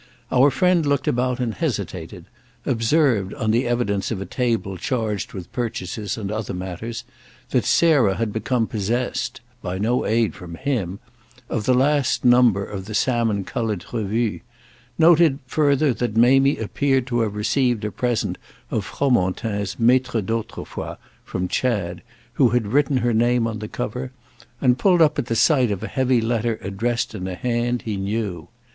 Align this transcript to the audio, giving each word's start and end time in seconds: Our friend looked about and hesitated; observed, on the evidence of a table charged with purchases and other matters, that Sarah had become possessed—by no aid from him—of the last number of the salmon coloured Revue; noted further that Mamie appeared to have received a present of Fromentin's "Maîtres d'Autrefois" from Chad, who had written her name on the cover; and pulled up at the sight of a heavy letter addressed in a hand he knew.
Our 0.31 0.49
friend 0.49 0.83
looked 0.83 1.07
about 1.07 1.39
and 1.39 1.53
hesitated; 1.53 2.25
observed, 2.65 3.35
on 3.35 3.51
the 3.51 3.67
evidence 3.67 4.09
of 4.09 4.19
a 4.19 4.25
table 4.25 4.75
charged 4.75 5.33
with 5.33 5.51
purchases 5.51 6.17
and 6.17 6.31
other 6.31 6.55
matters, 6.55 7.03
that 7.51 7.65
Sarah 7.65 8.15
had 8.15 8.33
become 8.33 8.65
possessed—by 8.65 9.77
no 9.77 10.03
aid 10.07 10.33
from 10.33 10.55
him—of 10.55 11.65
the 11.65 11.75
last 11.75 12.25
number 12.25 12.65
of 12.65 12.85
the 12.85 12.95
salmon 12.95 13.43
coloured 13.43 13.85
Revue; 13.93 14.39
noted 14.97 15.37
further 15.45 15.93
that 15.93 16.17
Mamie 16.17 16.57
appeared 16.57 17.05
to 17.05 17.19
have 17.19 17.35
received 17.35 17.85
a 17.85 17.91
present 17.91 18.39
of 18.71 18.83
Fromentin's 18.85 19.75
"Maîtres 19.75 20.25
d'Autrefois" 20.25 20.97
from 21.23 21.47
Chad, 21.47 22.01
who 22.33 22.49
had 22.49 22.65
written 22.73 22.97
her 23.05 23.13
name 23.13 23.45
on 23.45 23.59
the 23.59 23.67
cover; 23.67 24.11
and 24.61 24.79
pulled 24.79 24.99
up 24.99 25.19
at 25.19 25.27
the 25.27 25.35
sight 25.35 25.69
of 25.69 25.83
a 25.83 25.87
heavy 25.87 26.21
letter 26.21 26.57
addressed 26.63 27.13
in 27.13 27.27
a 27.27 27.35
hand 27.35 27.83
he 27.83 27.97
knew. 27.97 28.47